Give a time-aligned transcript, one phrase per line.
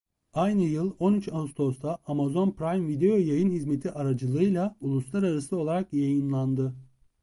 [0.33, 6.75] Aynı yıl on üç Ağustos'ta Amazon Prime Video yayın hizmeti aracılığıyla uluslararası olarak yayınlandı.